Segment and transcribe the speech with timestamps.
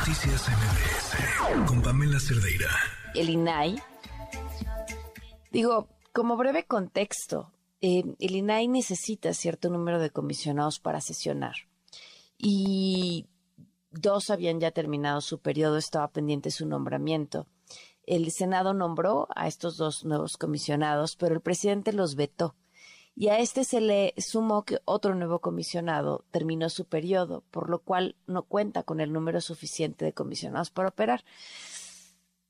[0.00, 2.70] Noticias MBS con Pamela Cerdeira.
[3.14, 3.82] El INAI.
[5.52, 11.52] Digo, como breve contexto, eh, el INAI necesita cierto número de comisionados para sesionar.
[12.38, 13.26] Y
[13.90, 17.46] dos habían ya terminado su periodo, estaba pendiente su nombramiento.
[18.06, 22.56] El Senado nombró a estos dos nuevos comisionados, pero el presidente los vetó
[23.20, 27.80] y a este se le sumó que otro nuevo comisionado terminó su periodo, por lo
[27.80, 31.22] cual no cuenta con el número suficiente de comisionados para operar.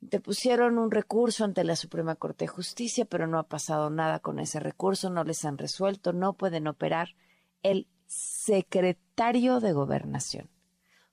[0.00, 4.40] Depusieron un recurso ante la Suprema Corte de Justicia, pero no ha pasado nada con
[4.40, 7.14] ese recurso, no les han resuelto, no pueden operar.
[7.62, 10.50] El secretario de Gobernación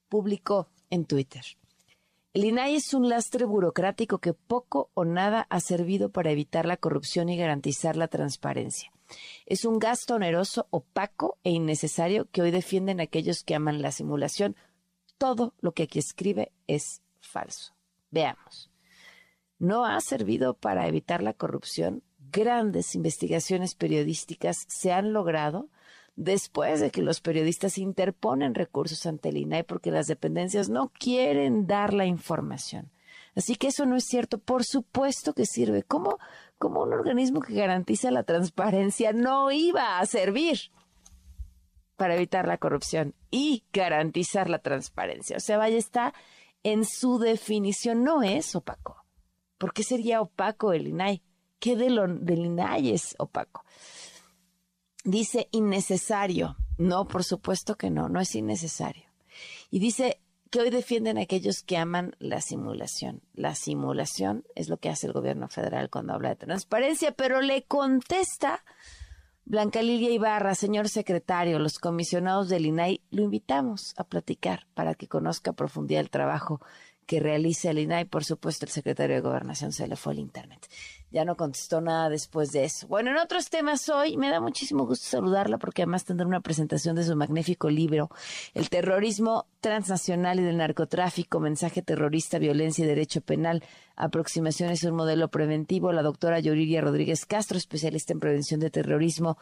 [0.09, 1.45] publicó en Twitter.
[2.33, 6.77] El INAI es un lastre burocrático que poco o nada ha servido para evitar la
[6.77, 8.91] corrupción y garantizar la transparencia.
[9.45, 14.55] Es un gasto oneroso, opaco e innecesario que hoy defienden aquellos que aman la simulación.
[15.17, 17.73] Todo lo que aquí escribe es falso.
[18.11, 18.69] Veamos.
[19.59, 22.03] No ha servido para evitar la corrupción.
[22.31, 25.69] Grandes investigaciones periodísticas se han logrado
[26.15, 31.65] después de que los periodistas interponen recursos ante el INAI porque las dependencias no quieren
[31.65, 32.91] dar la información.
[33.35, 34.37] Así que eso no es cierto.
[34.37, 35.83] Por supuesto que sirve.
[35.83, 36.17] ¿Cómo,
[36.57, 40.71] como un organismo que garantiza la transparencia no iba a servir
[41.95, 45.37] para evitar la corrupción y garantizar la transparencia.
[45.37, 46.13] O sea, vaya, está
[46.63, 49.05] en su definición, no es opaco.
[49.57, 51.21] ¿Por qué sería opaco el INAI?
[51.59, 53.63] ¿Qué de lo, del INAI es opaco?
[55.03, 56.57] Dice innecesario.
[56.77, 59.09] No, por supuesto que no, no es innecesario.
[59.69, 60.19] Y dice
[60.53, 63.23] que hoy defienden aquellos que aman la simulación.
[63.33, 67.63] La simulación es lo que hace el gobierno federal cuando habla de transparencia, pero le
[67.63, 68.63] contesta
[69.45, 75.07] Blanca Lilia Ibarra, señor secretario, los comisionados del INAI, lo invitamos a platicar para que
[75.07, 76.61] conozca a profundidad el trabajo
[77.05, 78.05] que realiza el INAI.
[78.05, 80.67] Por supuesto, el secretario de Gobernación se le fue al Internet
[81.13, 82.87] ya no contestó nada después de eso.
[82.87, 86.95] Bueno, en otros temas hoy me da muchísimo gusto saludarla porque además tendrá una presentación
[86.95, 88.09] de su magnífico libro,
[88.55, 93.63] El terrorismo transnacional y del narcotráfico, mensaje terrorista, violencia y derecho penal,
[93.95, 99.37] aproximaciones a un modelo preventivo, la doctora Yuriria Rodríguez Castro, especialista en prevención de terrorismo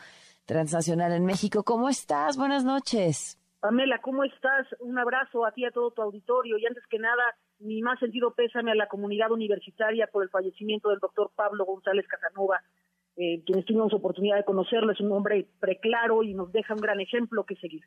[0.46, 1.63] transnacional en México.
[1.63, 2.36] ¿Cómo estás?
[2.36, 3.40] Buenas noches.
[3.62, 4.68] Pamela, ¿cómo estás?
[4.81, 7.24] Un abrazo a ti, y a todo tu auditorio y antes que nada,
[7.62, 12.06] mi más sentido pésame a la comunidad universitaria por el fallecimiento del doctor Pablo González
[12.08, 12.62] Casanova,
[13.16, 14.92] eh, quienes tuvimos oportunidad de conocerlo.
[14.92, 17.82] Es un hombre preclaro y nos deja un gran ejemplo que seguir.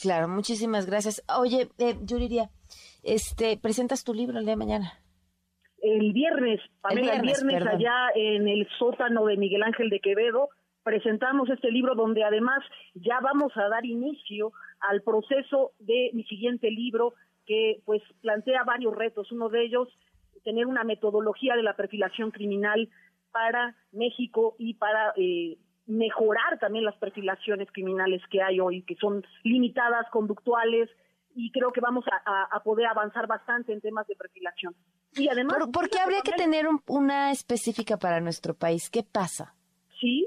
[0.00, 1.24] Claro, muchísimas gracias.
[1.38, 2.50] Oye, eh, Yuriria,
[3.02, 4.92] este, ¿presentas tu libro el día de mañana?
[5.78, 10.48] El viernes, Pamela, el viernes, allá en el sótano de Miguel Ángel de Quevedo,
[10.82, 12.62] presentamos este libro donde además
[12.94, 17.14] ya vamos a dar inicio al proceso de mi siguiente libro,
[17.46, 19.30] que pues plantea varios retos.
[19.32, 19.88] Uno de ellos,
[20.44, 22.88] tener una metodología de la perfilación criminal
[23.32, 29.24] para México y para eh, mejorar también las perfilaciones criminales que hay hoy, que son
[29.44, 30.90] limitadas, conductuales,
[31.34, 34.74] y creo que vamos a, poder avanzar bastante en temas de perfilación.
[35.12, 35.58] Y además...
[35.70, 38.88] ¿Por, qué habría que tener una específica para nuestro país?
[38.88, 39.54] ¿Qué pasa?
[40.00, 40.26] Sí,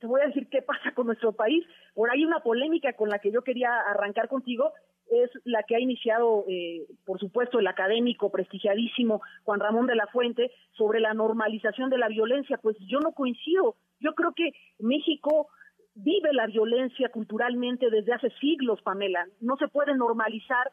[0.00, 1.64] te voy a decir qué pasa con nuestro país.
[1.94, 4.72] Por ahí una polémica con la que yo quería arrancar contigo
[5.10, 10.06] es la que ha iniciado, eh, por supuesto, el académico prestigiadísimo Juan Ramón de la
[10.06, 12.58] Fuente sobre la normalización de la violencia.
[12.58, 13.76] Pues yo no coincido.
[13.98, 15.48] Yo creo que México
[15.94, 19.26] vive la violencia culturalmente desde hace siglos, Pamela.
[19.40, 20.70] No se puede normalizar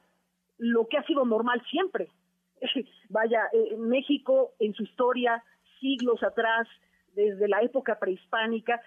[0.58, 2.08] lo que ha sido normal siempre.
[3.10, 5.44] Vaya, eh, México en su historia,
[5.82, 6.68] siglos atrás,
[7.14, 8.80] desde la época prehispánica,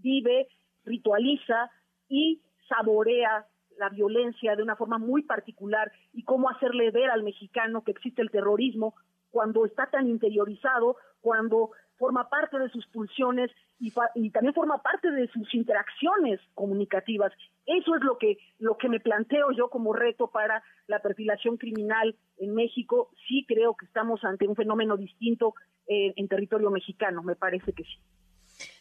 [0.00, 0.48] vive,
[0.84, 1.70] ritualiza
[2.08, 3.46] y saborea
[3.78, 8.22] la violencia de una forma muy particular y cómo hacerle ver al mexicano que existe
[8.22, 8.94] el terrorismo
[9.30, 13.90] cuando está tan interiorizado, cuando forma parte de sus pulsiones y,
[14.30, 17.32] también forma parte de sus interacciones comunicativas.
[17.66, 22.16] Eso es lo que, lo que me planteo yo como reto para la perfilación criminal
[22.38, 23.10] en México.
[23.28, 25.54] Sí creo que estamos ante un fenómeno distinto
[25.86, 27.98] eh, en territorio mexicano, me parece que sí.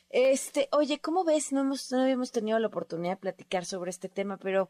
[0.10, 1.52] Este, oye, ¿cómo ves?
[1.52, 4.70] No, hemos, no habíamos tenido la oportunidad de platicar sobre este tema, pero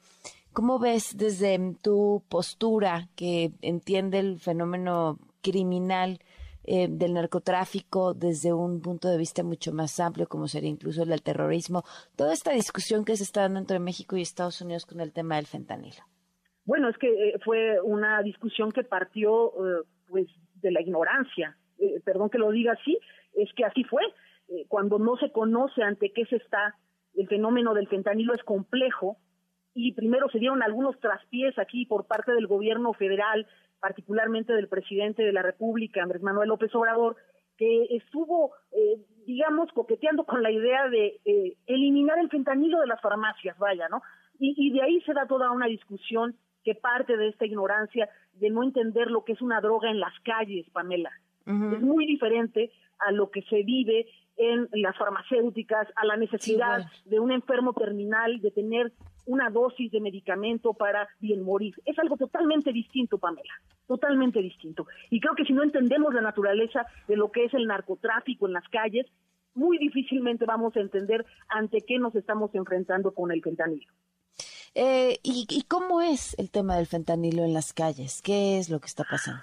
[0.54, 6.20] ¿cómo ves desde tu postura que entiende el fenómeno criminal
[6.64, 11.10] eh, del narcotráfico desde un punto de vista mucho más amplio, como sería incluso el
[11.10, 11.84] del terrorismo,
[12.16, 15.36] toda esta discusión que se está dando entre México y Estados Unidos con el tema
[15.36, 16.02] del fentanilo?
[16.64, 21.56] Bueno, es que eh, fue una discusión que partió eh, pues de la ignorancia.
[22.04, 22.98] perdón que lo diga así,
[23.36, 24.02] es que así fue
[24.56, 26.76] eh, cuando no se conoce ante qué se está,
[27.16, 29.18] el fenómeno del fentanilo es complejo
[29.74, 33.46] y primero se dieron algunos traspiés aquí por parte del gobierno federal,
[33.80, 37.18] particularmente del presidente de la República, Andrés Manuel López Obrador,
[37.58, 43.02] que estuvo, eh, digamos, coqueteando con la idea de eh, eliminar el fentanilo de las
[43.02, 44.02] farmacias, vaya, ¿no?
[44.38, 46.36] Y, de ahí se da toda una discusión
[46.66, 50.14] que parte de esta ignorancia de no entender lo que es una droga en las
[50.26, 51.12] calles, Pamela.
[51.46, 54.08] Es muy diferente a lo que se vive
[54.38, 58.92] en las farmacéuticas, a la necesidad de un enfermo terminal de tener
[59.26, 61.74] una dosis de medicamento para bien morir.
[61.86, 63.54] Es algo totalmente distinto, Pamela,
[63.88, 64.86] totalmente distinto.
[65.10, 68.54] Y creo que si no entendemos la naturaleza de lo que es el narcotráfico en
[68.54, 69.08] las calles,
[69.54, 73.92] muy difícilmente vamos a entender ante qué nos estamos enfrentando con el fentanilo.
[74.76, 78.22] Eh, ¿y, ¿Y cómo es el tema del fentanilo en las calles?
[78.22, 79.42] ¿Qué es lo que está pasando?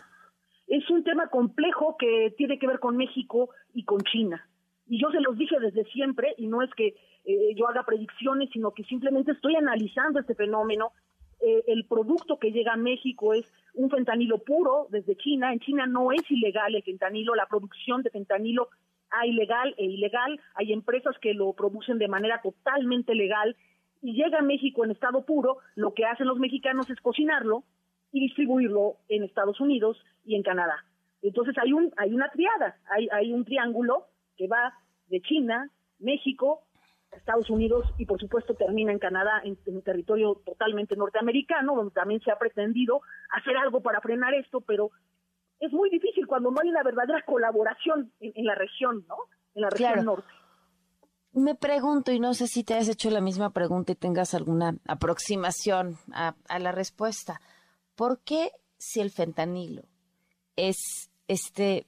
[0.67, 4.47] Es un tema complejo que tiene que ver con México y con China.
[4.93, 6.89] Y yo se los dije desde siempre, y no es que
[7.25, 10.93] eh, yo haga predicciones, sino que simplemente estoy analizando este fenómeno.
[11.41, 15.51] Eh, el producto que llega a México es un fentanilo puro desde China.
[15.51, 18.69] En China no es ilegal el fentanilo, la producción de fentanilo
[19.09, 20.39] hay legal e ilegal.
[20.57, 23.57] Hay empresas que lo producen de manera totalmente legal
[24.03, 25.57] y llega a México en estado puro.
[25.75, 27.65] Lo que hacen los mexicanos es cocinarlo
[28.13, 29.97] y distribuirlo en Estados Unidos
[30.27, 30.85] y en Canadá.
[31.23, 34.75] Entonces hay un hay una triada, hay hay un triángulo que va
[35.13, 36.63] de China, México,
[37.13, 42.21] Estados Unidos y por supuesto termina en Canadá, en, un territorio totalmente norteamericano, donde también
[42.23, 44.91] se ha pretendido hacer algo para frenar esto, pero
[45.61, 49.17] es muy difícil cuando no hay una verdadera colaboración en, la región, ¿no?
[49.55, 50.29] En la región norte.
[51.35, 54.77] Me pregunto, y no sé si te has hecho la misma pregunta y tengas alguna
[54.89, 57.41] aproximación a, a la respuesta,
[57.95, 59.83] ¿por qué si el fentanilo
[60.57, 61.87] es este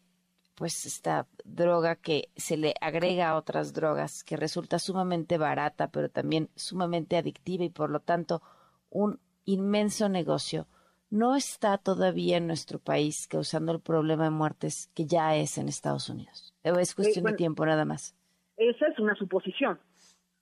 [0.55, 6.09] pues esta droga que se le agrega a otras drogas, que resulta sumamente barata, pero
[6.09, 8.43] también sumamente adictiva y por lo tanto
[8.91, 10.67] un inmenso negocio,
[11.11, 15.69] no está todavía en nuestro país causando el problema de muertes que ya es en
[15.69, 16.55] Estados Unidos.
[16.63, 18.17] Es cuestión de tiempo nada más.
[18.57, 19.79] Esa es una suposición.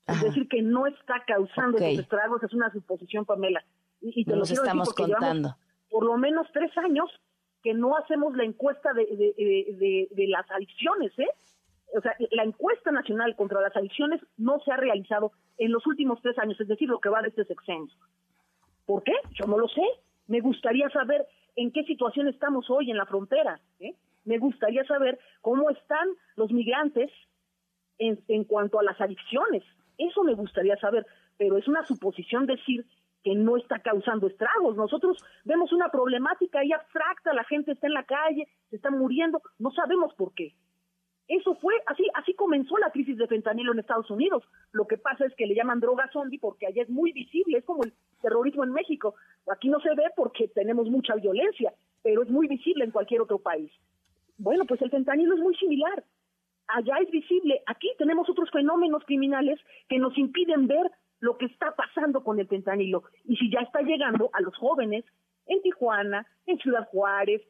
[0.06, 3.64] Es decir, que no está causando esos estragos, es una suposición, Pamela.
[4.00, 5.56] Y, te lo estamos contando.
[5.88, 7.08] Por lo menos tres años
[7.62, 11.28] que no hacemos la encuesta de, de, las adicciones, ¿eh?
[11.96, 16.20] O sea, la encuesta nacional contra las adicciones no se ha realizado en los últimos
[16.22, 17.92] tres años, es decir, lo que va de este sexenio.
[18.86, 19.12] ¿Por qué?
[19.34, 19.82] Yo no lo sé.
[20.26, 23.60] Me gustaría saber en qué situación estamos hoy en la frontera.
[23.78, 23.94] ¿eh?
[24.24, 27.10] Me gustaría saber cómo están los migrantes
[27.98, 29.62] en, en cuanto a las adicciones.
[29.98, 31.06] Eso me gustaría saber,
[31.36, 32.86] pero es una suposición decir
[33.22, 34.76] que no está causando estragos.
[34.76, 39.40] Nosotros vemos una problemática ahí abstracta, la gente está en la calle, se está muriendo,
[39.58, 40.54] no sabemos por qué.
[41.28, 44.44] Eso fue, así, así comenzó la crisis de fentanilo en Estados Unidos.
[44.72, 47.64] Lo que pasa es que le llaman droga zombie porque allá es muy visible, es
[47.64, 49.14] como el terrorismo en México.
[49.50, 51.72] Aquí no se ve porque tenemos mucha violencia,
[52.02, 53.70] pero es muy visible en cualquier otro país.
[54.36, 56.04] Bueno, pues el fentanilo es muy similar.
[56.68, 60.90] Allá es visible, aquí tenemos otros fenómenos criminales que nos impiden ver
[61.22, 65.04] lo que está pasando con el fentanilo y si ya está llegando a los jóvenes
[65.46, 67.40] en Tijuana, en Ciudad Juárez,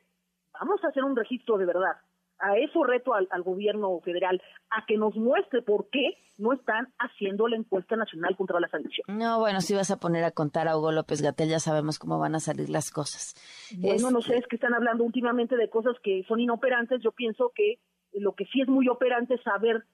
[0.53, 1.97] vamos a hacer un registro de verdad.
[2.39, 7.49] A eso reto al, gobierno federal, a que nos muestre por qué no están haciendo
[7.49, 9.17] la encuesta nacional contra las adicciones.
[9.17, 12.19] No, bueno, si vas a poner a contar a Hugo López Gatel, ya sabemos cómo
[12.19, 13.35] van a salir las cosas.
[13.79, 17.01] Bueno, no sé, es que están hablando últimamente de cosas que son inoperantes.
[17.01, 17.79] Yo pienso que
[18.13, 19.85] lo que sí es muy operante es saber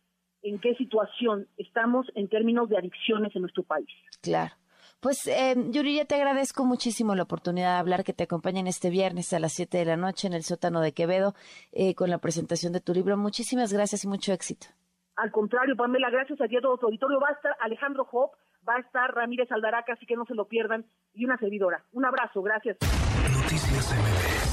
[0.42, 3.88] en qué situación estamos en términos de adicciones en nuestro país.
[4.22, 4.52] Claro.
[5.00, 9.32] Pues, eh, Yuri, te agradezco muchísimo la oportunidad de hablar, que te acompañen este viernes
[9.32, 11.34] a las 7 de la noche en el sótano de Quevedo
[11.70, 13.16] eh, con la presentación de tu libro.
[13.16, 14.66] Muchísimas gracias y mucho éxito.
[15.14, 17.20] Al contrario, Pamela, gracias a ti a todo tu auditorio.
[17.20, 18.32] Va a estar Alejandro Hop,
[18.68, 21.84] va a estar Ramírez Aldaraca, así que no se lo pierdan, y una servidora.
[21.92, 22.78] Un abrazo, gracias.
[22.80, 24.47] Noticias MBS